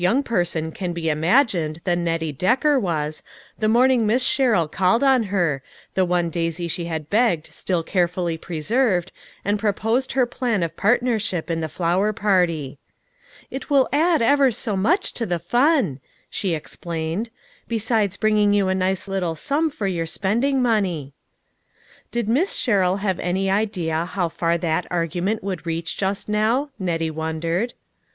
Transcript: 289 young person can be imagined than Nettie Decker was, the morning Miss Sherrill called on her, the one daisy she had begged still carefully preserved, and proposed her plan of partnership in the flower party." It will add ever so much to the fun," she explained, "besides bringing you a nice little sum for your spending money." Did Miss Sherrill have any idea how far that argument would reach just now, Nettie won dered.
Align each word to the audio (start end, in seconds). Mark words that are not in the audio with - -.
289 0.01 0.17
young 0.17 0.23
person 0.23 0.71
can 0.71 0.93
be 0.93 1.11
imagined 1.11 1.79
than 1.83 2.03
Nettie 2.03 2.31
Decker 2.31 2.79
was, 2.79 3.21
the 3.59 3.67
morning 3.69 4.07
Miss 4.07 4.23
Sherrill 4.25 4.67
called 4.67 5.03
on 5.03 5.21
her, 5.29 5.61
the 5.93 6.05
one 6.05 6.31
daisy 6.31 6.67
she 6.67 6.85
had 6.85 7.07
begged 7.07 7.45
still 7.53 7.83
carefully 7.83 8.35
preserved, 8.35 9.11
and 9.45 9.59
proposed 9.59 10.13
her 10.13 10.25
plan 10.25 10.63
of 10.63 10.75
partnership 10.75 11.51
in 11.51 11.59
the 11.59 11.69
flower 11.69 12.13
party." 12.13 12.79
It 13.51 13.69
will 13.69 13.87
add 13.93 14.23
ever 14.23 14.49
so 14.49 14.75
much 14.75 15.13
to 15.13 15.27
the 15.27 15.37
fun," 15.37 15.99
she 16.31 16.55
explained, 16.55 17.29
"besides 17.67 18.17
bringing 18.17 18.55
you 18.55 18.69
a 18.69 18.73
nice 18.73 19.07
little 19.07 19.35
sum 19.35 19.69
for 19.69 19.85
your 19.85 20.07
spending 20.07 20.63
money." 20.63 21.13
Did 22.09 22.27
Miss 22.27 22.55
Sherrill 22.55 22.97
have 23.05 23.19
any 23.19 23.51
idea 23.51 24.05
how 24.05 24.29
far 24.29 24.57
that 24.57 24.87
argument 24.89 25.43
would 25.43 25.63
reach 25.67 25.95
just 25.95 26.27
now, 26.27 26.71
Nettie 26.79 27.11
won 27.11 27.39
dered. 27.39 27.73